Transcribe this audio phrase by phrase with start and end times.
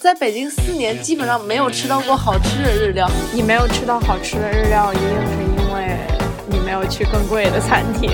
[0.00, 3.10] 在北京四年，基本上没有吃到过好吃的日料。
[3.32, 5.96] 你没有吃到好吃的日料，一定是因为
[6.50, 8.10] 你没有去更贵的餐厅。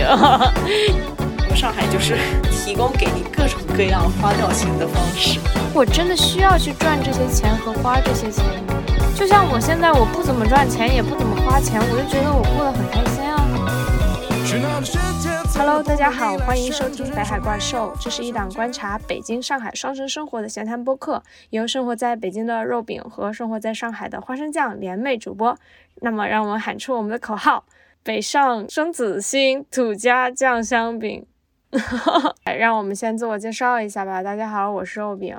[1.57, 2.17] 上海就是
[2.53, 5.41] 提供给你各种各样花掉钱的方式。
[5.75, 8.45] 我真的需要去赚这些钱和花这些钱？
[9.17, 13.20] 就像我现在，我不怎么赚钱，也不怎么花钱，我就觉得我过得很开心啊。
[15.63, 25.55] Hello，大家好，欢迎收听《北海怪兽》，这是一档观察北京、上海双城生活的闲谈播客，由生活在北京的肉饼和生活在上海的花生酱联袂主播。
[25.97, 27.67] 那么，让我们喊出我们的口号：
[28.03, 31.27] 北上生子心，土家酱香饼。
[32.59, 34.23] 让我们先自我介绍一下吧。
[34.23, 35.37] 大家好，我是肉饼。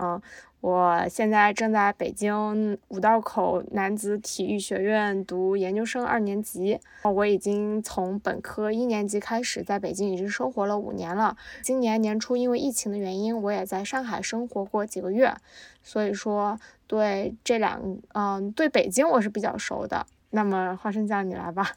[0.61, 6.79] 我现在正在北京五道口男子体育学院读研究生二年级。
[7.03, 11.35] 我已经从本科一年级开始在北京已经生活了五年了。
[11.63, 15.33] 今年年初因为疫情的原因，我也在上海生活过几个月，
[15.81, 20.05] 所以说对这两嗯对北京我是比较熟的。
[20.29, 21.71] 那么花生酱你来吧。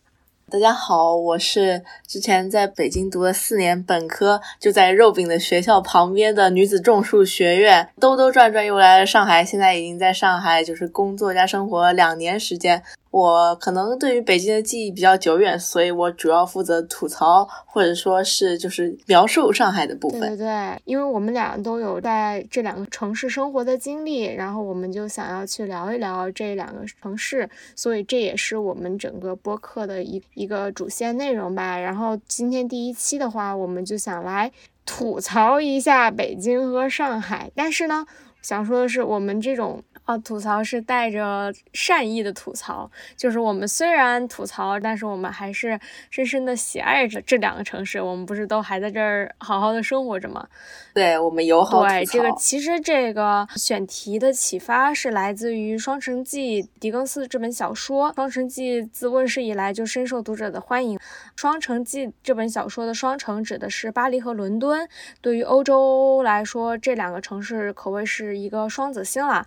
[0.51, 12.81] 大家好，我是之前在北京读了四年本科，就在肉饼的学校旁边的女子种树学院，兜兜转转又来了上海，现在已经在上海就是工作加生活两年时间。
[13.15, 20.19] 我可能对于北京的记忆比较久远，所以我主要负责吐槽或者说是就是描述上海的部分。
[20.19, 31.79] 对对对，因为我们俩都有在这两个城市生活的经历，然后我们就想要去聊一聊这两个城市，所以这也是我们整个播客的一一个主线内容吧。
[31.79, 34.51] 然后今天第一期的话，我们就想来
[34.85, 38.05] 吐槽一下北京和上海，但是呢，
[38.43, 39.85] 想说的是我们这种。
[40.05, 45.81] 啊，吐槽是带着善意的吐槽，就是我们虽然吐槽，但是我们还是
[46.11, 48.01] 深深的喜爱着这两个城市。
[48.01, 50.47] 我们不是都还在这儿好好的生活着吗？
[50.93, 58.11] 对，我们友好对，这个其实这个选题的启发是来自于《双城记》狄更斯这本小说。
[58.15, 60.99] 《双城记》自问世以来就深受读者的欢迎。
[61.35, 64.87] 《双城记》这本小说的“双城”指的是巴黎和伦敦。
[65.23, 69.47] 对于欧洲来说，这两个城市可谓是一个双子星了。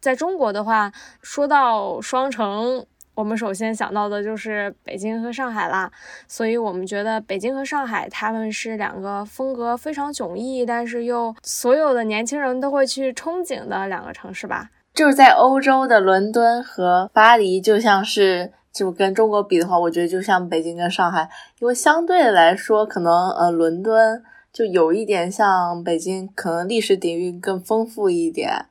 [0.00, 0.92] 在中国的话，
[1.22, 5.90] 说到双城，我们首先想到的就是北京和上海啦。
[6.28, 14.70] 所以，我们觉得北京和上海他们是两个风格非常迥异，但是又所有的年轻人都会去憧憬的两个城市吧。
[14.94, 21.28] 就是在欧洲的伦敦和巴黎，就像是就跟中国比的话，我觉得就像北京跟上海，
[21.58, 24.22] 因为相对来说，可能呃伦敦
[24.52, 28.66] 就有一点像北京，可能历史底蕴更丰富一点。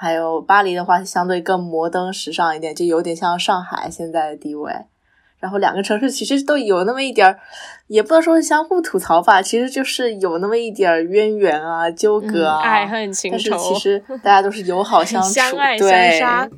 [0.00, 4.72] 还有巴黎的话，相对更摩登时尚一点，就有点像上海现在的地位。
[5.38, 7.38] 然后两个城市其实都有那么一点儿，
[7.86, 13.50] 也不能说是相互吐槽吧，其实就是有那么一点儿渊源啊、纠葛啊、爱恨情仇。
[13.50, 16.48] 但是其实大家都是友好相 处，相爱相杀。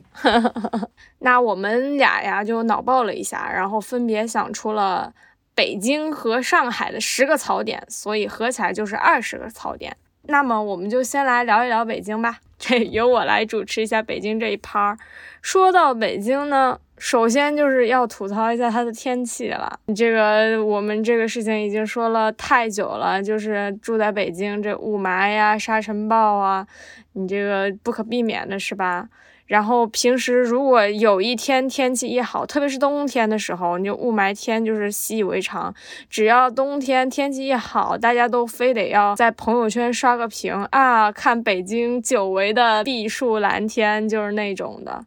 [1.19, 5.12] 那我们俩呀就脑爆了一下，然后分别想出了
[5.53, 9.97] 北京和上海的十个槽点，所以合起来就是二十个槽点。
[10.26, 12.38] 那么我们就先来聊一聊北京吧。
[12.62, 14.96] 这由我来主持一下北京这一趴。
[15.40, 19.80] 说到北京呢，首先就是要吐槽一下它的天气了。
[19.96, 26.64] 这个我们这个事情已经说了太久了，就是住在北京，这雾霾呀、沙尘暴啊，
[27.14, 29.08] 你这个不可避免的是吧？
[29.52, 35.74] 然后平时如果有一天天气一好，特别是冬天的时候，你就雾霾天就是习以为常。
[36.08, 45.04] 只要冬天天气一好，大家都非得要在朋友圈刷个屏啊，看北京久违的碧树蓝天，就是那种的。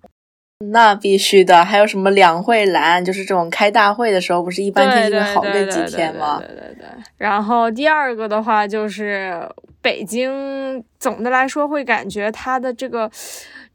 [0.72, 1.66] 那必须的。
[1.66, 6.38] 还有什么两会蓝，就是这种开大会的时候，不是一般天气好那几天吗？
[6.38, 6.85] 对对对。
[7.17, 9.50] 然后第二个的话，就是
[9.81, 13.09] 北京总的来说会感觉它的这个。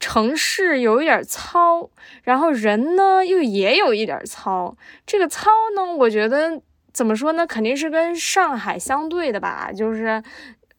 [0.00, 1.88] 城市有一点糙，
[2.24, 4.74] 然后人呢又也有一点糙。
[5.06, 6.60] 这个糙呢，我觉得
[6.92, 9.70] 怎么说呢，肯定是跟上海相对的吧。
[9.70, 10.22] 就是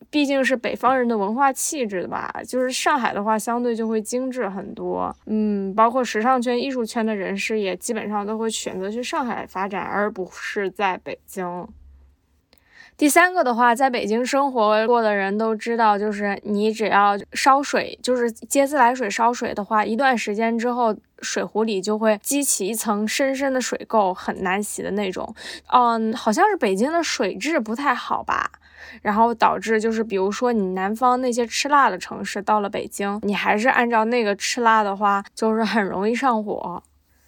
[0.10, 2.34] 毕竟是北方人的文化气质的吧。
[2.46, 5.16] 就是上海的话，相对就会精致很多。
[5.28, 11.68] 嗯，包括时尚圈、艺术圈的人士也基本上都会选择去上海发展，而不是在北京。
[13.02, 25.34] 第三个的话，在北京生活过的人都知道，就是你只要烧水，就是接自来水烧水的话，一段时间之后，水壶里就会积起一层深深的水垢，很难洗的那种。
[25.74, 28.52] 嗯，好像是北京的水质不太好吧，
[29.02, 36.84] 然后导致就是，比如说你南方那些吃辣的城市，到了北京，你还是按照那个吃辣的话，就是很容易上火。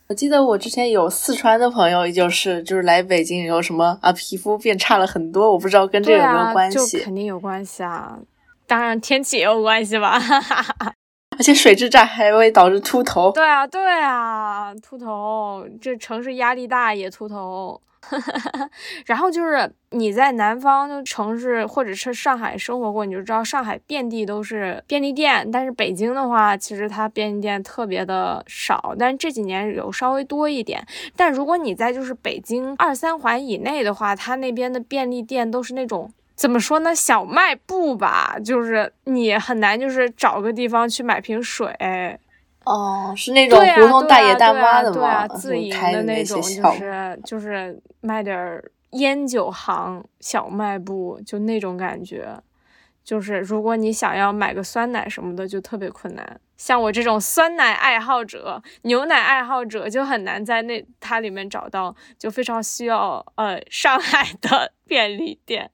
[0.07, 6.97] 我记得我之前有四川的朋友，就是就是来北京以后什么啊，皮肤变差了很多，我不知道跟这有没有关系。
[6.97, 8.17] 就肯定有关系啊，
[8.67, 10.19] 当然天气也有关系吧。
[11.35, 13.31] 而且水质差还会导致秃头。
[13.31, 17.81] 对啊，对啊，秃头，这城市压力大也秃头。
[19.05, 25.50] 然后就是你在南方城市或者是上海生活过，你就知道上海遍地都是便利店。
[25.51, 30.85] 但是北京的话，其实它便利店特别的少，但这几年有稍微多一点。
[31.15, 41.75] 但如果你在就是北京二三环以内的话，它那边的便利店都是那种怎么说呢，小卖部吧，就是你很难就是找个地方去买瓶水。
[42.65, 45.27] 哦，是那种胡同大爷大妈的吗？
[45.27, 48.62] 自营的那种，就是就是卖点
[48.92, 52.38] 烟酒行小卖部，就那种感觉。
[53.04, 56.39] 就是如果你想要买个酸奶什么的，就特别困难。
[56.56, 65.69] 像我这种酸奶爱好者、牛奶爱好者，就很难在那它里面找到，就非常需要呃上海的 便利店。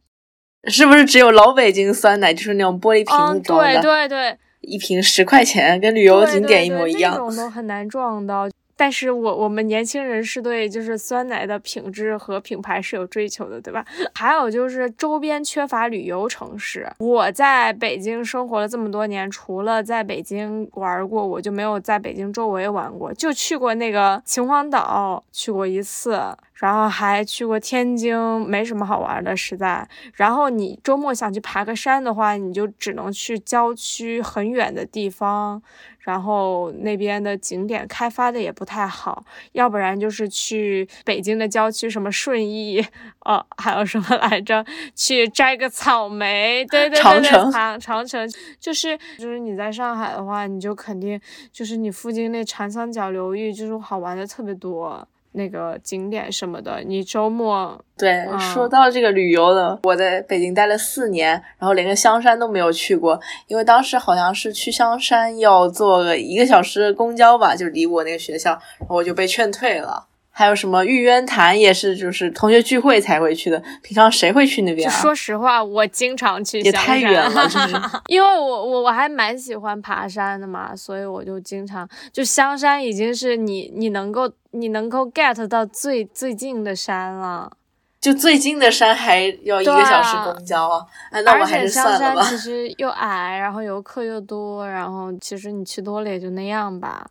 [0.64, 3.80] 是不是只有老北京酸奶就是那种玻璃瓶装的？
[3.82, 4.40] 对对对。
[4.62, 7.14] 一瓶十块钱，跟旅游景点一模一样。
[7.14, 8.50] 这种都很难撞到。
[8.76, 13.84] 但是我我们年轻人是对就是酸奶的品质和品牌是有追求的，对吧？
[14.16, 16.90] 还有就是周边缺乏旅游城市。
[17.00, 26.18] 我在北京生活了这么多年，除了在北京玩过，我就没有在北京周围玩过，就去过那个秦皇岛，去过一次。
[26.60, 28.14] 然后还去过天津，
[28.46, 29.88] 没什么好玩的，实在。
[30.14, 35.62] 然后你周末想去爬个山的话，你就只能去郊区很远的地方，
[36.00, 39.24] 然后那边的景点开发的也不太好。
[39.54, 42.86] 要不然就是去北京的郊区，什么顺义，
[43.26, 44.66] 呃， 还有什么来着？
[44.94, 48.30] 去摘个草莓，对对对对，长长城，
[48.60, 51.18] 就是就是你在上海的话，你就肯定
[51.54, 55.08] 就是你附近那长三角流域，就是好玩的特别多。
[55.32, 70.08] 那个景点什么的，你周末对说到这个旅游的，我在北京待了四年，然后连个香山都没有去过，因为当时好像是去香山要坐个一个小时公交吧，就离我那个学校，然后我就被劝退了。
[70.40, 73.62] 还有什么玉渊潭也是，就是同学聚会才会去的。
[73.84, 74.90] 平常谁会去那边？
[74.90, 76.62] 啊说实话，我经常去。
[76.62, 77.76] 也太远了，就是。
[78.08, 87.52] 因为我我我还蛮喜欢爬山的嘛，所以我就经常就香山已经是你你能够你能够 get 到最最近的山了。
[88.00, 90.86] 就最近的山还要一个小时公交啊？
[91.26, 92.00] 那我还是算了吧。
[92.00, 97.06] 香山其实又矮，然后游客又多，然后其实你去多了也就那样吧。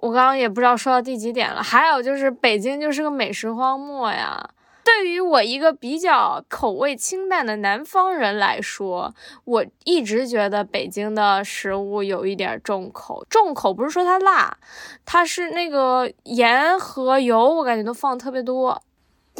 [0.00, 4.50] 我刚刚也不知道说到第几点了，还有就是北京就是个美食荒漠呀。
[4.82, 9.14] 对于我一个比较口味清淡的南方人来说，
[9.44, 13.24] 我一直觉得北京的食物有一点重口。
[13.30, 14.56] 重口不是说它辣，
[15.04, 18.82] 它是那个盐和油，我感觉都放特别多。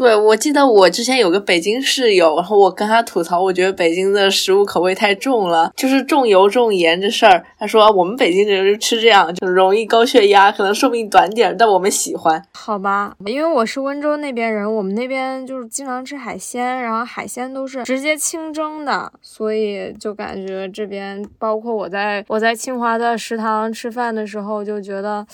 [0.00, 7.44] 对，我记得我之前有个北京室友，然后我跟他吐槽，我觉得北京的食物口味太重了，就是重油重盐这事儿。
[7.58, 12.42] 他说我们北京人就吃这样，就容易高血压，可能寿命短点，但我们喜欢。
[12.54, 25.26] 好吧，因为我是温州那边人，我们那边就是经常吃海鲜，然后海鲜都是直接清蒸的，所以就感觉这边，包括我在我在清华的食堂吃饭的时候，就觉得，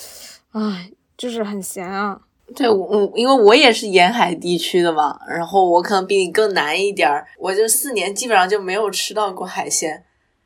[0.51, 2.19] 唉，就是很咸啊。
[2.55, 7.27] 对，我因为我也是沿海地区的嘛，然后我可能比你更难一点儿。
[7.39, 10.05] 我这四年基本上就没有吃到过海鲜，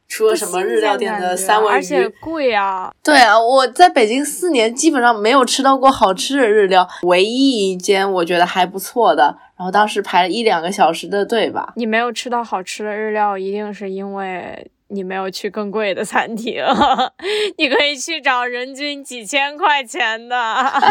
[0.08, 2.90] 除了什么日料店的三文鱼，而且贵啊。
[3.04, 11.74] 对啊，我在北京四年基本上没有吃到过好吃的日料，唯一一间我觉得还不错的，然后当时排了一两个小时的队吧。
[11.76, 14.70] 你没有吃到好吃的日料，一定是因为。
[14.92, 16.60] 你没有去更贵的餐厅，
[17.56, 20.36] 你可以去找人均几千块钱的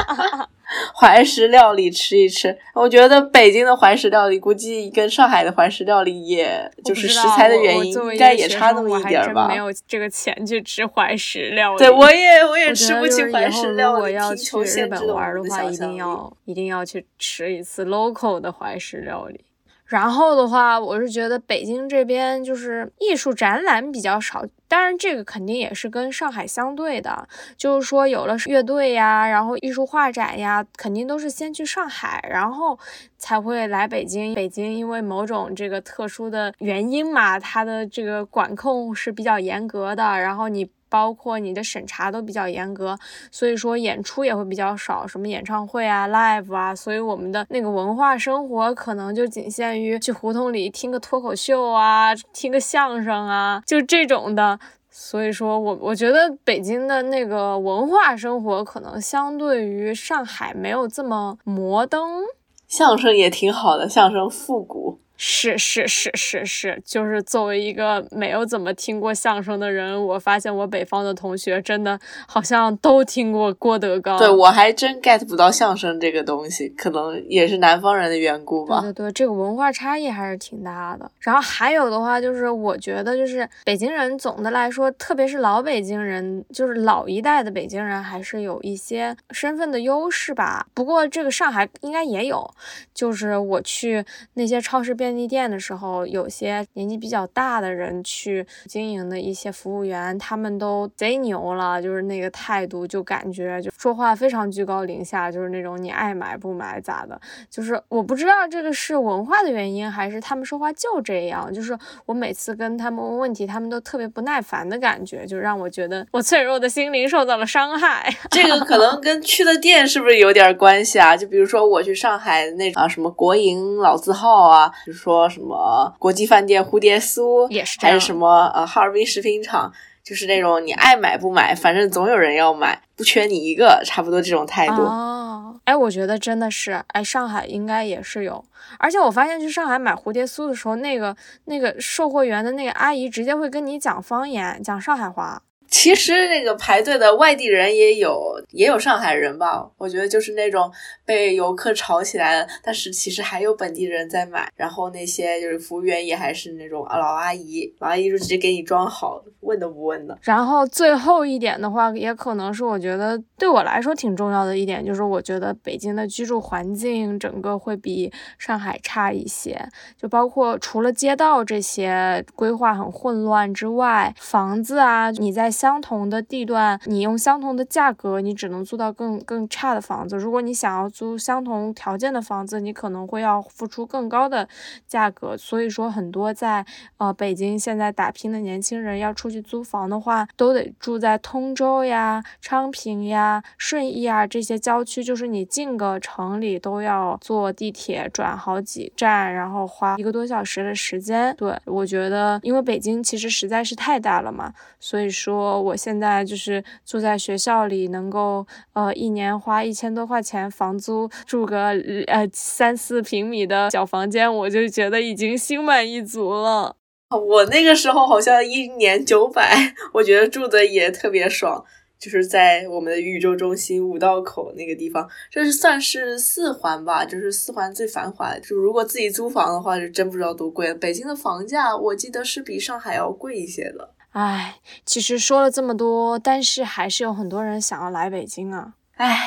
[0.95, 2.57] 怀石料理吃一吃。
[2.73, 9.47] 我觉得北京的怀石料理估计跟上海的怀石料理，也就是食材的原因，应该也差那么一点吧。
[9.47, 11.79] 没有这个钱去吃怀石料理。
[11.79, 13.95] 对，我也我也吃不起怀石料理。
[13.95, 19.41] 如果要去日本玩的话，一定要一定要去吃一次 local 的怀石料理。
[19.89, 27.27] 然后的话，我是觉得北京这边就是艺术展览比较少，当然这个肯定也是跟上海相对的，
[27.57, 32.77] 就是说有了乐队呀，然后艺术画展呀，肯定都是先去上海，然后
[33.17, 34.35] 才会来北京。
[34.35, 40.69] 北京因为某种这个特殊的原因嘛，它的这个管控是比较严格的，然后你。
[40.89, 42.97] 包括你的审查都比较严格，
[43.31, 54.59] 所以说演出也会比较少，什么演唱会啊、live 啊，所以我们的那个文化生活可能就仅限于去胡同里听个脱口秀啊、听个相声啊，就这种的。
[54.91, 62.23] 所以说我我觉得北京的那个文化生活可能相对于上海没有这么摩登，
[62.67, 64.99] 相声也挺好的，相声复古。
[65.21, 74.17] 是是是是是，就是作为一个没有怎么听过相声的人，我发现我北方的同学真的好像都听过郭德纲。
[74.17, 78.79] 对我还真 get 不到相声这个东西，可能也是南方人的缘故吧。
[78.79, 81.11] 对对对，这个文化差异还是挺大的。
[81.19, 90.65] 然后还有的话就是，我觉得就是北京人总的来说，特别是老北京人，就是老一代的北京人，还是有一些身份的优势吧。
[90.73, 92.49] 不过这个上海应该也有，
[92.93, 95.08] 就是我去那些超市便。
[95.09, 111.75] 便利店的时候，有些年纪比较大的人去经营的一些服务员，他们都贼牛了，就是那个态度，就感觉就说话非常居高临下，就是那种你爱买不买咋的，就是我不知道这个是文化的原因，还是他们说话就这样，就是
[112.05, 118.15] 我每次跟他们问问题，他们都特别不耐烦的感觉，就让我觉得我脆弱的心灵受到了伤害。
[118.29, 121.17] 这个可能跟去的店是不是有点关系啊？
[121.17, 124.71] 就比如说我去上海那啊什么国营老字号啊。
[124.99, 129.71] 说什么国际饭店蝴蝶酥也是，还是什么呃哈尔滨食品厂，
[130.03, 134.81] 就是那种你爱买不买，反正总有人要买，不缺你一个，差不多这种态度。
[134.81, 138.43] 哦，哎，我觉得真的是，哎，上海应该也是有，
[138.77, 141.15] 而且我发现去上海买蝴蝶酥的时候，那个
[141.45, 145.41] 那个售货员的那个阿姨直接会跟你讲方言，讲上海话。
[145.69, 149.69] 其实那个排队的外地人也有，也有上海人吧。
[149.77, 150.71] 我觉得就是那种
[151.05, 154.49] 被游客吵起来了，但是其实还有本地人在买。
[154.55, 160.17] 然后那些就是服务员也还是那种老阿姨，老阿姨就直接给你装好，问都不问的。
[160.23, 169.63] 然后最后一点的话，也可能是我觉得对我来说挺重要的一点，就是我觉得北京的居住环境整个会比上海差一些，
[169.95, 175.53] 就包括除了街道这些规划很混乱之外，房子啊，你在。
[175.59, 180.15] 相同的地段，你用相同的价格，你只能租到更更差的房子。
[180.15, 184.47] 如果你想要租相同条件的房子，你可能会要付出更高的
[184.87, 185.35] 价格。
[185.35, 201.35] 所以说，很多在呃北京现在打拼的年轻人要出去租房的话，都得住在通州呀、昌平呀、顺义啊这些郊区，就是你进个城里都要坐地铁转好几站，然后花一个多小时的时间。
[201.35, 205.48] 对我觉得，因为北京其实实在是太大了嘛，所以说。
[205.57, 211.67] 我现在就是住在学校里，能够呃一年花一千多块钱房租，住个
[212.07, 216.75] 呃三四平米的小房间，我就觉得已经心满意足了。
[217.09, 221.65] 我那个时候好像一年九百，我觉得住的也特别爽，
[221.97, 228.37] 就是在我们的宇宙中心五道口那个地方，这是算是四环吧，就是四环最繁华。
[228.37, 230.71] 就如果自己租房的话，就真不知道多贵。
[230.75, 233.95] 北京的房价我记得是比上海要贵一些的。
[234.11, 238.73] 唉，其实说了这么多，但是还是有很多人想要来北京啊。
[238.95, 239.17] 唉，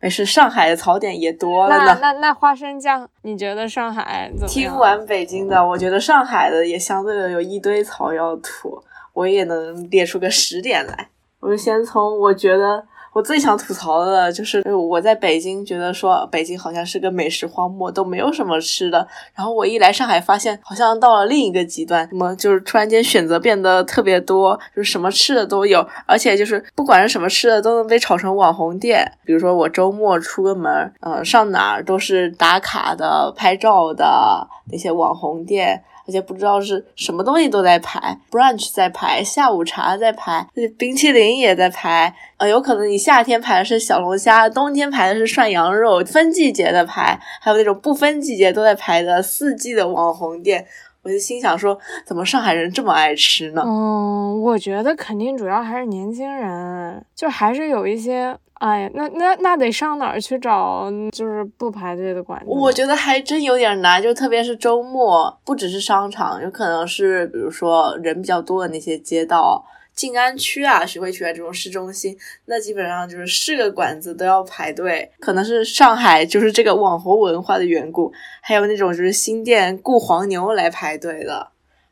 [0.00, 1.84] 没事，上海的槽点也多了呢。
[1.86, 4.48] 那那那花生酱，你觉得上海怎么样？
[4.48, 11.08] 听完北京的，我觉得上海的也相对的有一堆槽要吐，我也能列出个十点来。
[11.40, 12.86] 我就先从我觉得。
[13.18, 19.04] 我最想吐槽的就是，我在北京觉得说北京好像是个美食荒漠，都没有什么吃的。
[19.34, 29.10] 然后我一来上海，发现好像到了另一个极端，什么就是突然间选择变得特别多，就是什么吃的都有，而且就是不管是什么吃的都能被炒成网红店。
[29.24, 35.82] 比如说我周末出个门，呃，上哪儿都是打卡的、拍照的那些网红店。
[36.08, 40.48] 而且不知道是什么东西都在排，brunch 在排，下午茶在排，
[40.78, 42.14] 冰淇淋也在排。
[42.38, 50.64] 呃，有可能你夏天排的是小龙虾，冬天排的是涮羊肉，分季节的排，还有那种不分季节都在排的四季的网红店。
[51.02, 53.62] 我就心想说，怎么上海人这么爱吃呢？
[53.64, 58.36] 嗯，我觉得肯定主要还是年轻人，就还是有一些。
[58.54, 60.90] 哎呀，那那那得上哪儿去找？
[61.12, 62.46] 就是不排队的馆子。
[62.48, 69.64] 我觉得还真有点难，就特别是周末，不只是商场，有可能是比如说人比较多的那些街道，
[69.98, 75.10] 静安区啊、徐汇区啊这种市中心，那基本上就是是个馆子都要排队。
[75.18, 81.48] 可能是上海就是这个网红文化的缘故，还有那种就是新店雇黄牛来排队的。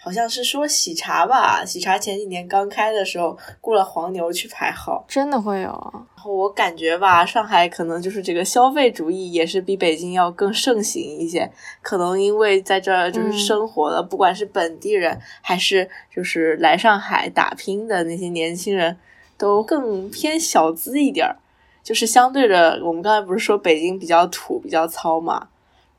[0.07, 5.93] 好像是说喜茶吧，喜茶前几年刚开的时候雇了黄牛去排号，真的会有。
[6.15, 11.51] 然后我感觉吧，上海可能就是这个消费主义也是比北京要更盛行一些，
[11.83, 18.97] 可能因为在这儿就是生活的，不管是本地人还是就是来上海打拼的那些年轻人，
[19.37, 21.35] 都更偏小资一点儿，
[21.83, 25.49] 就是相对着我们刚才不是说北京比较土比较糙嘛。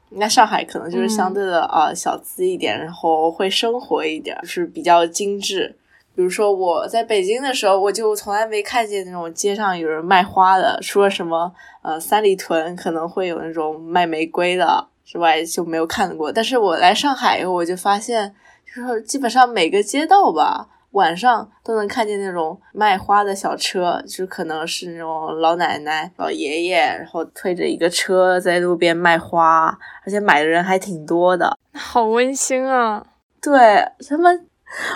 [0.09, 5.75] 那上海可能就是相对的啊小资一点，然后会生活一点，就是比较精致，
[6.15, 16.31] 比如说我在北京的时候，我就从来没看见那种街上有人卖花的，除了什么呃三里屯可能会有那种卖玫瑰的之外，就没有看过。
[16.31, 18.33] 但是我来上海以后，我就发现，
[18.75, 29.67] 就是基本上每个街道吧，晚上都能看见那种卖花的小车，就可能是那种老奶奶、老爷爷，然后推着一个车在路边卖花，
[30.06, 33.06] 而且买的人还挺多的，好温馨啊！
[33.41, 34.46] 对他们。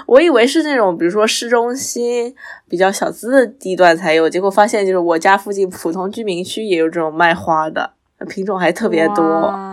[0.06, 2.36] 我以为是那种，比如说市中心
[2.68, 7.94] 比较小资的地段才有，结果发现就是我家附近普通居民区也有这种卖花的，
[8.28, 9.71] 品种还特别多。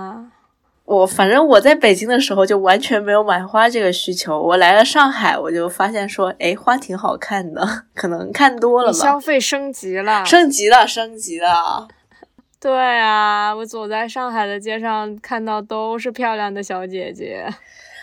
[0.89, 8.97] 我反正我在北京的时候就完全没有买花这个需求，我来了上海，我就发现说，哎，花挺好看的，可能看多了吧。
[8.97, 11.87] 消费升级了，升级了，升级了。
[12.59, 17.47] 对啊，我走在上海的街上，看到都是漂亮的小姐姐。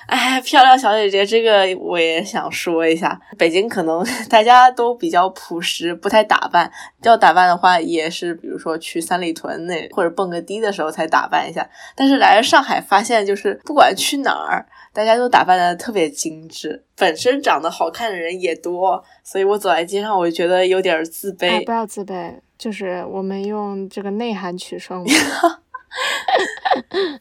[0.07, 3.19] 哎，漂亮小姐姐，这个我也想说一下。
[3.37, 6.71] 北京可能 大家都比较朴实，不太打扮。
[7.03, 11.67] 要打扮的话，也是比如说去三里屯那或者蹦个迪的时候才打扮一下。
[11.95, 16.83] 但是来了上海，发现就是不管去哪儿，大家都打扮的特别精致。
[16.95, 21.65] 本身长得好看的人也多，所以我走在街上，我就觉得有点自卑。
[21.65, 25.03] 不要自卑，就是我们用这个内涵取胜。
[25.05, 25.61] 哈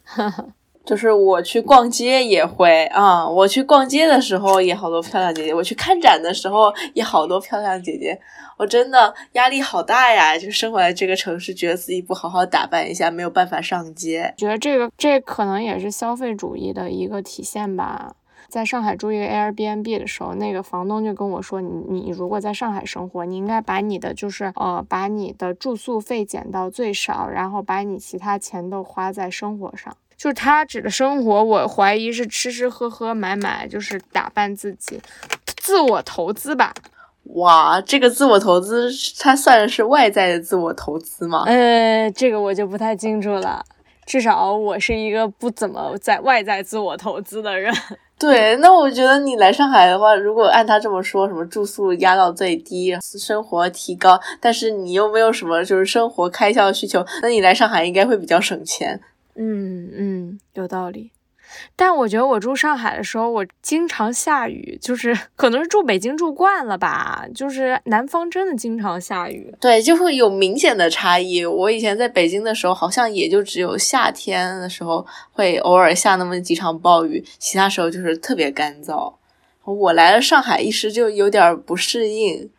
[0.05, 0.47] 哈哈
[0.85, 8.21] 就是我去逛街也会啊，我去逛街的时候也好多漂亮姐姐，我去看展的时候也好多漂亮姐姐，
[8.59, 10.37] 我真的压力好大呀！
[10.37, 14.35] 就生活在这个城市，觉得自己不好好打扮一下，没有办法上街。
[14.37, 18.14] 觉得这个这可能也是消费主义的一个体现吧。
[18.47, 35.00] 在上海住一个 Airbnb 的时候，那个房东就跟我说：“你你如果在上海生活，你应该把你的就是呃把你的住宿费减到最少，然后把你其他钱都花在生活上。”就是他指的生活，我怀疑是吃吃喝喝买买，就是打扮自己，
[35.56, 36.73] 自我投资吧。
[37.35, 41.44] 哇，这个自我投资，它算是外在的自我投资吗？
[41.47, 43.64] 呃，这个我就不太清楚了。
[44.06, 47.75] 至少我是一个不怎么在外在自我投资的人。
[48.21, 59.00] 对，那我觉得你来上海的话，如果按他这么说，什么住宿压到最低，生活提高，但是你又没有什么就是生活开销需求，那你来上海应该会比较省钱。
[59.37, 61.12] 嗯嗯，有道理。
[61.77, 69.55] 但我觉得我住上海的时候，我经常下雨，就是 可能是住北京住惯了吧，就是南方真的经常下雨。
[69.61, 71.44] 对，就会有明显的差异。
[71.44, 79.12] 我以前在北京的时候，好像也就只有夏天的时候会偶尔下那么几场暴雨，其他时候就是特别干燥。
[79.64, 82.51] 我来了上海，一时就有点不适应，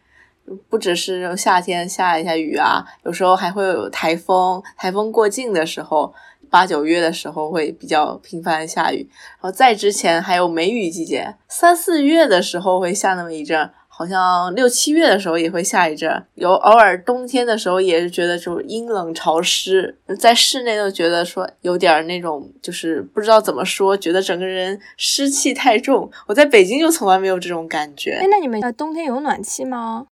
[0.69, 6.13] 不只是夏天下一下雨啊，有时候还会有台风，台风过境的时候。
[6.49, 9.07] 八九月的时候会比较频繁下雨，
[9.41, 26.09] 然后在之前还有梅雨季节，三四月的时候会下那么一阵，好像六七月的时候也会下一阵，有偶尔冬天的时候也是觉得就阴冷潮湿，在室内都觉得说有点那种就是不知道怎么说，觉得整个人湿气太重。
[26.27, 28.17] 我在北京就从来没有这种感觉。
[28.21, 30.07] 哎，那你们冬天有暖气吗？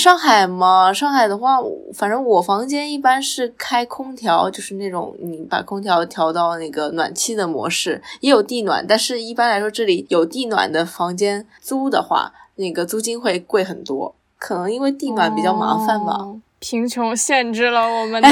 [0.00, 1.58] 上海嘛，上海的话，
[1.92, 16.26] 反正我房间一般是开空调，就是那种你把空调调到那个暖气的模式，也有地暖，但是一般来说这里有地暖的房间租的话，那个租金会贵很多，可能因为地暖比较麻烦吧。
[16.60, 18.28] 贫穷限制了我们的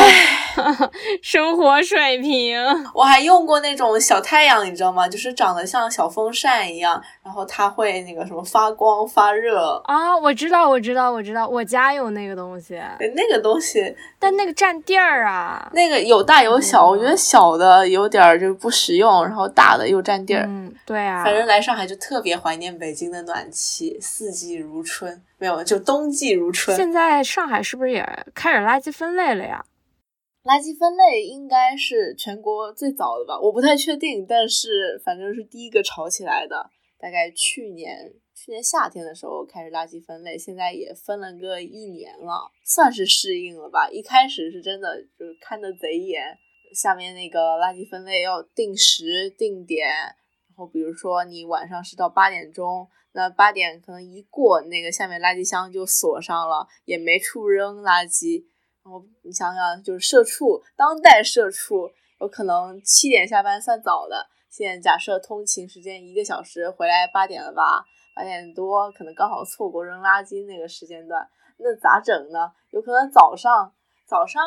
[1.22, 2.58] 生活水平。
[2.94, 5.08] 我还用过那种小太阳，你知道吗？
[5.08, 10.14] 就是长得像小风扇一样，然后它会那个什么发光发热啊！
[10.16, 12.78] 我知道，我知道，我知道，我家有那个东西。
[13.16, 15.70] 那个东西，但那个占地儿啊。
[15.72, 20.44] 那个有大有小，我觉得小的有点就是不实用，然后大的又占地儿。
[20.46, 21.24] 嗯，对啊。
[21.24, 25.22] 反正来上海就特别怀念北京的暖气，四季如春。
[25.38, 26.76] 没有，就冬季如春。
[26.76, 29.64] 现在上海是不是也开始垃圾分类了呀？
[30.44, 36.70] 垃圾分类应该是全国最早的吧，我不太确定，但是反正是第一个炒起来的。
[37.00, 43.88] 大概去年去年夏天的时候开始垃圾分类，现在也分了个一年了，算是适应了吧。
[43.88, 46.36] 一开始是真的就是看的贼严，
[46.74, 50.16] 下面那个垃圾分类要定时定点，然
[50.58, 52.88] 然后比如说你晚上是到八点钟。
[53.12, 58.44] 那八点可能一过，那个下面垃圾箱就锁上了，也没处扔垃圾。
[58.84, 61.90] 然后你想想，就是社畜，当代社畜，
[62.20, 64.28] 有可能七点下班算早的。
[64.50, 67.84] 现在假设通勤时间一个小时，回来八点了吧？
[68.14, 71.26] 八点多可能刚好错过扔垃圾那个时间段，
[71.58, 72.52] 那咋整呢？
[72.70, 73.72] 有可能早上
[74.06, 74.44] 早上，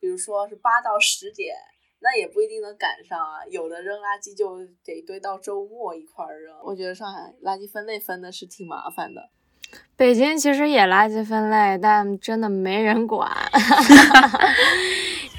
[0.00, 1.54] 比如说是八到十点。
[2.02, 6.54] 那也不一定能赶上啊，有的扔垃圾就得堆到周末一块儿扔。
[6.64, 9.28] 我觉得上海垃圾分类分的是挺麻烦的。
[9.96, 13.30] 北京其实也垃圾分类，但真的没人管。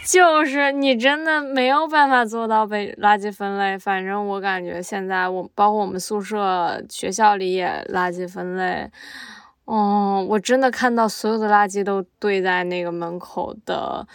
[0.08, 3.78] 就是你真的没有办法做到被垃圾分类。
[3.78, 8.89] 反正我感觉现在我包括我们宿舍、学校里也垃圾分类。
[9.65, 14.06] 哦，我真的看到所有的垃圾都堆在那个门口的，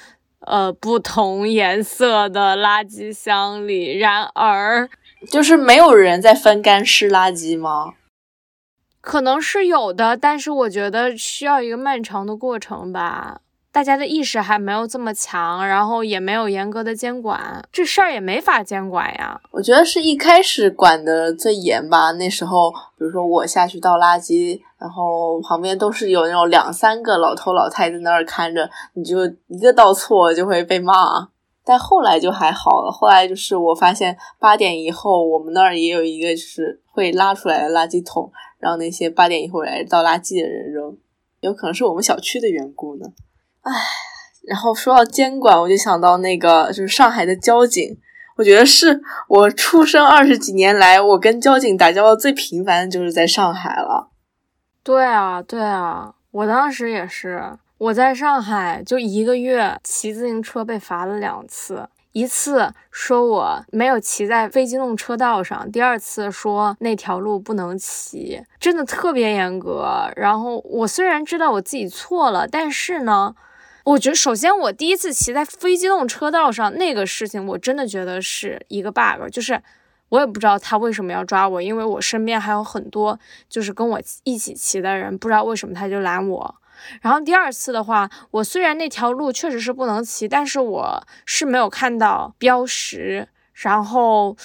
[0.47, 3.99] 呃，不同颜色的垃圾箱里。
[3.99, 4.89] 然而，
[5.31, 7.95] 就是没有人在分干湿垃圾吗？
[9.01, 13.41] 可能是有的，但是我觉得需要一个漫长的过程吧。
[13.77, 19.39] 大家的意识还没有这么强，然后也没有严格的监管，这事儿也没法监管呀。
[19.51, 22.11] 我觉得是一开始管的最严吧。
[22.13, 31.29] 那时候，比如说我下去倒垃圾，然后旁边都是有那种两三个老头老太在那儿看着，你就一个倒错就会被骂。
[31.63, 40.97] 但后来就还好了，后来就是我发现八点以后，我们那儿也有一个就是会拉出来的垃圾桶，让那些八点以后来倒垃圾的人扔。
[41.41, 43.11] 有可能是我们小区的缘故呢。
[43.69, 43.73] 唉，
[44.47, 47.99] 然后说到监管，我就想到那个就是上海的交警，
[48.37, 54.11] 我觉得是我出生二十几年来，我跟交警打交道最频繁的就是在上海了。
[54.85, 70.09] 对啊，对啊，我当时也是，我在上海就一个月骑自行车被罚了两次，一次说我没有骑在非机动车道上，第二次说那条路不能骑，真的特别严格。
[70.15, 73.35] 然后我虽然知道我自己错了，但是呢。
[73.87, 79.63] 我觉得，首先我第一次骑在非机动车道上那个事情，我真的觉得是一个 bug，就是
[80.09, 83.19] 我也不知道他为什么要抓我，因为我身边还有很多
[83.49, 86.57] 就是跟我一起骑的人，不知道为什么他就拦我。
[87.01, 94.37] 然后第二次的话，我虽然那条路确实是不能骑，但是我是没有看到标识，然后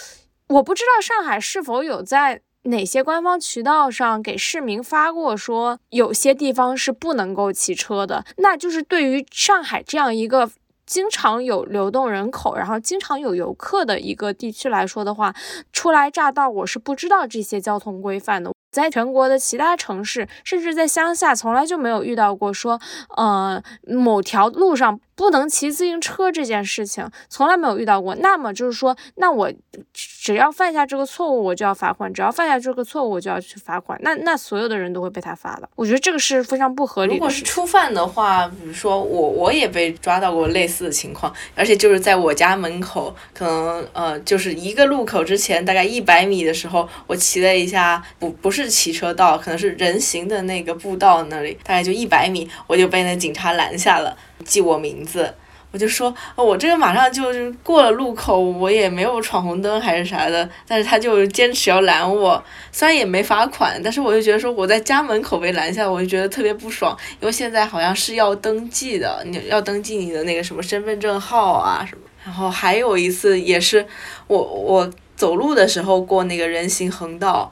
[0.49, 2.41] 我不知道上海是否有在。
[2.63, 8.23] 哪些官方渠道上给市民发过说有些地方是不能够骑车的？
[8.37, 10.49] 那就是对于上海这样一个
[10.85, 15.33] 经常有流动人口，然后经常有游客的一个地区来说的话，
[15.73, 18.51] 初来乍到，我是不知道这些交通规范的。
[18.71, 22.79] 在全国的其他城市，甚至在乡下，从来就没有遇到过说，
[23.17, 28.15] 呃，某条路上不能骑自行车这件事情，从来没有遇到过。
[28.15, 29.51] 那么就是说，那我
[29.93, 33.99] 只要犯下这个错误，我就要罚款；只要犯下这个错误，我就要去罚款。
[34.01, 35.69] 那那所有的人都会被他罚的。
[35.75, 37.15] 我觉得这个是非常不合理。
[37.15, 48.60] 如果是初犯的话，比如说我我也被抓到过类似的情况，而且就是在我家门口，可能呃就是一个路口之前大概一百米的时候，我骑了一下，不不是。
[48.61, 55.33] 是骑车道，可能是人行的那个步道那里，大概就一百米，我就被那警察拦下了，记我名字。
[55.73, 62.43] 我就说，我这个马上就是过了路口，我也没有闯红灯还是啥的，但是他就坚持要拦我，
[62.73, 72.01] 虽然也没罚款，但是我就觉得说我在家门口被拦下，我就觉得特别不爽，因为现在好像是要登记的，你要登记你的那个什么身份证号啊什么。
[72.25, 73.85] 然后还有一次也是
[74.27, 77.49] 我我走路的时候过那个人行横道。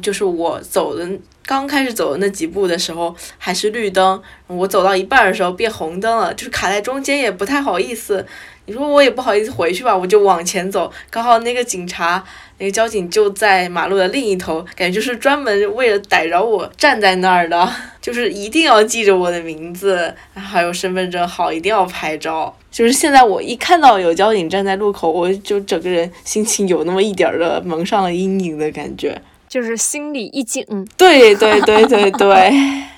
[0.00, 1.08] 就是我走的
[1.44, 8.24] 刚开始走的那几步的时候还是绿灯，我走到一半的时候变红灯了，就是卡在中间也不太好意思。
[8.66, 12.22] 你说我也不好意思回去吧，我就往前走，刚好那个警察
[12.58, 17.68] 那个交警就在马路的另一头，感觉就是专门为了逮着我站在那儿的，
[18.00, 22.56] 就是一定要记着我的名字，还有身份证号，一定要拍照。
[22.70, 29.20] 就是现在我一看到有交警站在路口，我就整个人心情有那么一点儿的蒙上了阴影的感觉。
[29.50, 30.64] 就是心里一紧，
[30.96, 32.52] 对对对对对，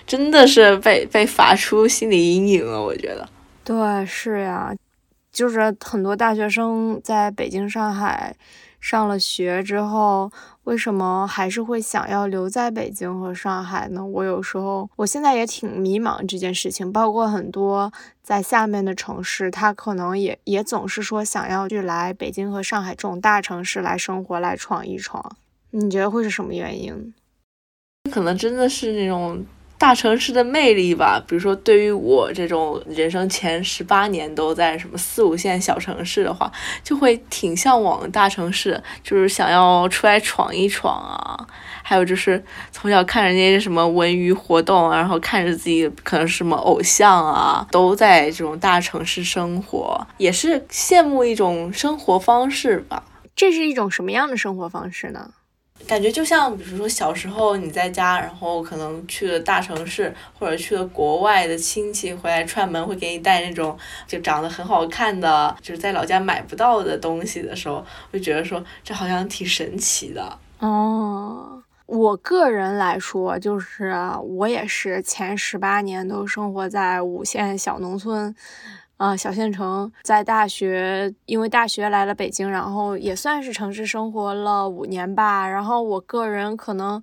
[0.06, 3.26] 真的是被被罚出心理阴影了，我觉得。
[3.64, 4.70] 对，是呀，
[5.32, 8.36] 就是很多大学生在北京、上海
[8.78, 10.30] 上了学之后，
[10.64, 14.04] 为什么还是会想要留在北京和上海呢？
[14.04, 16.92] 我有时候，我现在也挺迷茫这件事情。
[16.92, 17.90] 包括很多
[18.22, 25.34] 在下面的城市，他可能也也总是说想要去来北京和上海这种大城市来生活，来闯一闯。
[25.74, 27.14] 你觉得会是什么原因？
[28.10, 29.42] 可能真的是那种
[29.78, 31.18] 大城市的魅力吧。
[31.26, 36.52] 比如说，对于我这种人生前十八年都在什么四五线小城市的话，
[36.84, 41.48] 就会挺向往大城市，就是想要出来闯一闯啊。
[41.82, 53.04] 还有就是从小看着那些什么文娱活动，然后看着自己可能是什么偶像啊，都在这种大城市生活，也是羡慕一种生活方式吧。
[53.34, 55.30] 这是一种什么样的生活方式呢？
[55.86, 70.38] 感觉就像，比如说小时候你在家，然后可能去了大城市，或者去了国外的亲戚回来串门，会给你带那种就长得很好看的，就是在老家买不到的东西的时候，会觉得说这好像挺神奇的。
[70.58, 71.62] 哦。
[71.86, 78.34] 我个人来说，就是我也是前十八年都生活在五线小农村，
[79.02, 79.90] 啊，小县城。
[80.04, 85.48] 在大学，因为大学来了北京，然后也算是城市生活了五年吧。
[85.48, 87.02] 然后我个人可能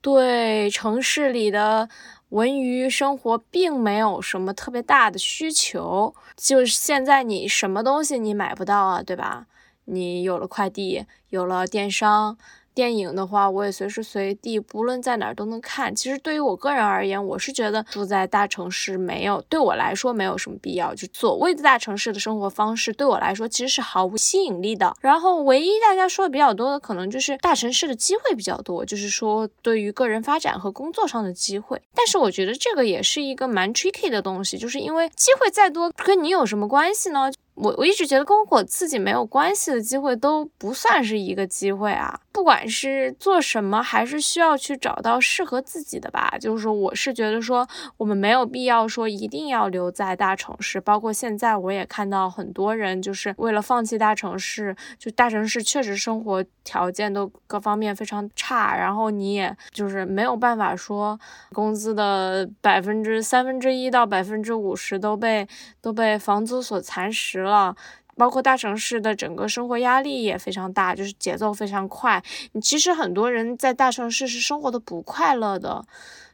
[0.00, 1.88] 对城市里的
[2.28, 6.14] 文娱生活并没有什么特别大的需求。
[6.36, 9.46] 就是现在你什么东西你买不到啊，对吧？
[9.86, 12.38] 你有了快递，有了电商。
[12.74, 15.94] 电影的话，我也随时随地，不论在哪儿都能看。
[15.94, 20.92] 其实对于我个人而言，我是觉得住在大城市没有对我来说没有什么必要。
[20.94, 24.92] 就所谓的大城市的生活方式，对我来说其实是毫无吸引力的。
[25.00, 31.80] 然后唯一大家说的比较多的，可能就是大城市的机会比较多，就是说对于个人发展和工作上的机会。
[31.94, 37.30] 但是我觉得这个也是一个蛮 tricky 的东西，就是因为机会再多，跟你有什么关系呢？
[37.54, 42.18] 我我一直觉得跟我自己没有关系的机会都不算是一个机会啊。
[42.34, 46.36] 不管是做什么，还是需要去找到适合自己的吧。
[46.40, 47.64] 就是说我是觉得说，
[47.96, 50.80] 我们没有必要说一定要留在大城市。
[50.80, 61.16] 包括现在我也看到很多人就是为了放弃大城市，就大城市确实生活条件都各方面非常差，然后你也就是没有办法说
[61.52, 65.46] 工资的百分之三分之一到百分之五十都被
[65.80, 67.76] 都被房租所蚕食了。
[68.16, 72.22] 包括大城市的整个生活压力也非常大，就是节奏非常快。
[72.52, 75.84] 你其实很多人在大城市是生活的不快乐的，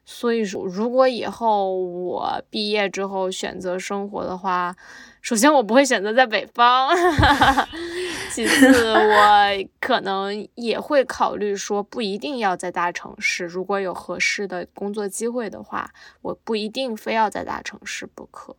[0.04, 4.74] 所以说，如果以后我毕业之后选择生活的话，
[5.22, 6.90] 首先我不会选择在北方，
[8.32, 18.56] 其次 我可能也会考虑说不一定要在大城市，如果有合适的工作机会的话，我不一定非要在大城市不可。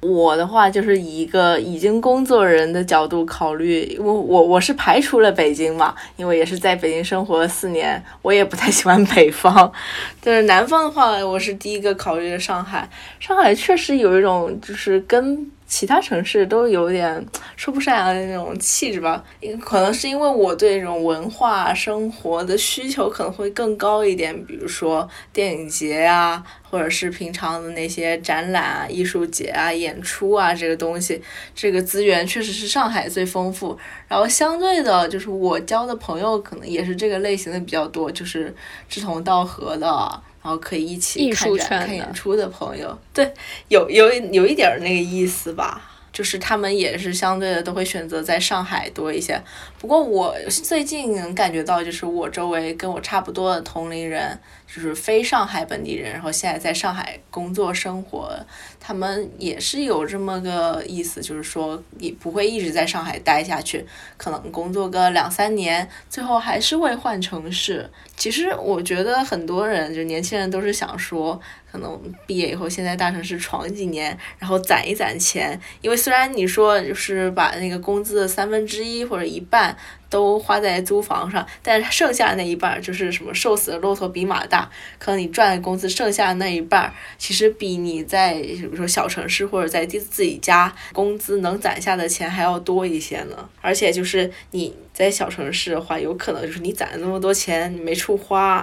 [0.00, 9.72] 我的话就是以一个已经工作人的角度考虑，我我我是排除了北京嘛，因为也是在北京生活了四年，我也不太喜欢北方。
[10.22, 12.88] 但是南方的话，我是第一个考虑的上海。
[13.18, 15.50] 上海确实有一种就是跟。
[15.74, 19.24] 其他城市都有点说不上来的那种气质吧，
[19.60, 31.20] 可能是因为我对这种文化生活的需求可能会更高一点，比如说电影节啊，或者是平常的那些展览啊、艺术节啊、演出啊，这个东西，
[31.56, 33.76] 这个资源确实是上海最丰富。
[34.06, 38.54] 然后相对的，就是我交的朋友可能也是这个类型的比较多，就是
[38.88, 40.22] 志同道合的。
[40.44, 43.32] 然后可以一起看展、看演出的朋友，对，
[43.68, 45.80] 有有有一点那个意思吧，
[46.12, 49.40] 就是他们也是相对的都会选择在上海多一些。
[49.78, 54.38] 不过我最近能感觉到，就是我周围跟我差不多的同龄人。
[54.74, 58.28] 就是非上海本地人，然后现在在上海工作生活，
[58.80, 67.88] 他们也是有这么个意思，就是说也不会一直在上海待下去，可能工作个两三年，最后还是会换城市。
[68.16, 79.76] 其实我觉得很多人，就年轻人都是想说，可能毕业以后先在大城市闯几年，然后攒一攒钱，因为虽然你说就是把那个工资的三分之一或者一半。
[80.08, 93.48] 都花在租房上，但是剩下那一半就是什么瘦死的骆驼比马大，可能你赚的工资剩下的那一半，其实比你在比如说小城市或者在自自己家工资能攒下的钱还要多一些呢。
[93.60, 98.56] 而且就是你在小城市的话，有可能就是你攒了那么多钱你没处花，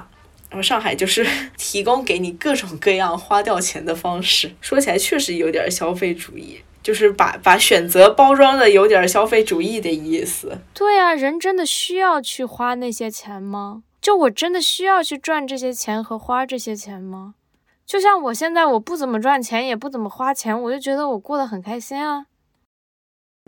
[0.50, 1.26] 然后上海就是
[1.58, 6.62] 提供给你各种各样花掉钱的方式，说起来确实有点消费主义。
[6.84, 10.58] 就是把把选择包装的有点消费主义的意思。
[10.74, 13.84] 对啊，人真的需要去花那些钱吗？
[14.02, 17.36] 就我真的需要去赚这些钱和花这些钱吗？
[17.86, 22.26] 就像我现在我不怎么赚钱，也不怎么花钱，我就觉得我过得很开心啊。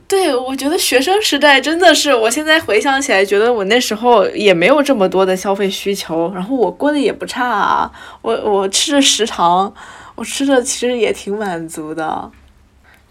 [0.08, 7.90] 对，我觉得学生时代真的是，我现在回想起来，觉得我那时候也没有这么多的消费需求，然后我过得也不差啊。
[8.22, 9.74] 我我吃着食堂，
[10.16, 12.32] 我吃的其实也挺满足的。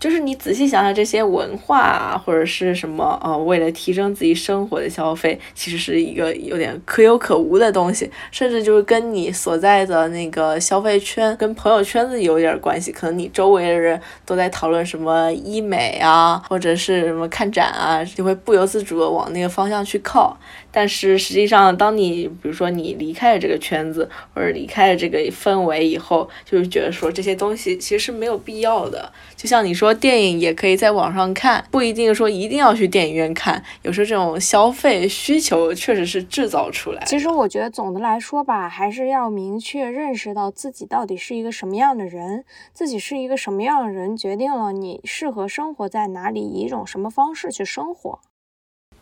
[0.02, 12.90] 就是你仔细想想，这些文化啊，或者是什么呃，为了提升自己生活的消费，其实是一个有点可有可无的东西，甚至就是跟你所在的那个消费圈、跟朋友圈子有点关系。
[12.90, 20.36] 可能你周围的人都在讨论什么医美啊，或者是什么看展啊，就会不由自主的往那个方向去靠。
[20.74, 29.12] 但是实际上，当你比如说你离开了这个圈子，或者离开了这个氛围以后，就是觉得说这些东西其实是没有必要的。
[29.36, 33.62] 就像你说，电影也可以在网上看，不一定说一定要去电影院看。
[33.82, 37.02] 有时候这种消费需求确实是制造出来。
[37.06, 48.20] 其实我觉得总的来说吧，还是要明确认识到自己到底是一个什么样的人，自己是一个什么样的人，决定了你适合生活在哪里，以一种什么方式去生活。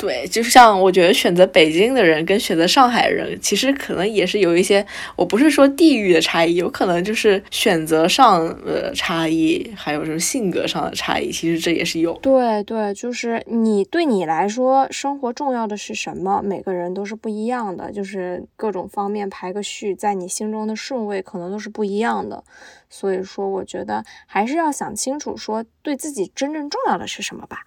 [0.00, 4.84] 对，就像我觉得选择北京的人跟选择上海人，其实可能也是有一些，
[5.14, 12.14] 我不是说地域的差异，有可能就是选择上的差异，还有就是性格上的差异，其实这也是有。
[12.22, 16.40] 对对，就是你对你来说，生活重要的是什么？
[16.42, 22.42] 每个人都是不一样的，就是各种方面排个序，在你心中的顺位可能都是不一样的。
[22.88, 27.58] 所以说，我觉得还是要想清楚，说对自己真正重要的是什么吧。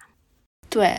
[0.68, 0.98] 对。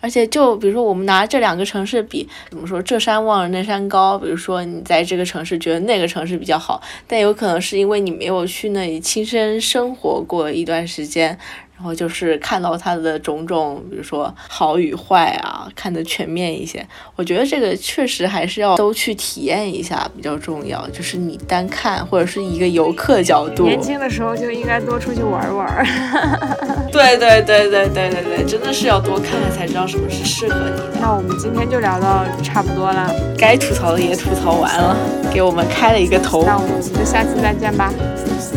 [0.00, 2.80] 而且，就比如说，我们拿这两个城市比，怎么说？
[2.80, 4.18] 这山望着那山高。
[4.18, 11.38] 比如说，你在这个城市觉得那个城市比较好，但有可能是因为你没有去那里亲身生活过一段时间。
[11.78, 16.84] 然后就是看到它的种种，比如说好与坏啊，看得全面一些。
[17.14, 20.84] 我觉得这个确实还是要都去体验一下比较重要。
[20.88, 25.86] 就是你单看或者是一个游客角度，年轻的时候就应该多出去玩玩。
[26.90, 30.98] 对对对对对对对，真的是要多看看才知道什么是适合你的。
[31.00, 34.96] 那我们今天就聊到差不多了，该吐槽的也吐槽完了，
[35.32, 36.42] 给我们开了一个头。
[36.44, 37.92] 那我们就下次再见吧，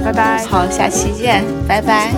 [0.03, 0.43] 拜拜。
[0.47, 2.11] 好，下期见，拜拜。